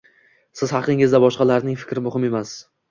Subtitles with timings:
[0.61, 2.61] Siz haqingizdagi boshqalarning fikri muhim emas